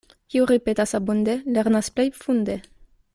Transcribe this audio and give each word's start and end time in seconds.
Kiu 0.35 0.45
ripetas 0.51 0.93
abunde, 0.99 1.37
lernas 1.57 1.93
plej 1.99 2.09
funde. 2.25 2.57